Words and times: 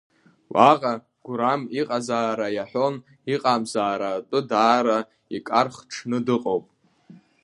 Уаҟа 0.53 0.93
Гурам 1.25 1.61
иҟазаара 1.79 2.47
иаҳәон 2.55 2.95
иҟамзаара 3.33 4.09
атәы 4.17 4.39
даара 4.49 4.99
иҟар 5.35 5.67
хҽны 5.75 6.17
дыҟоуп… 6.25 6.65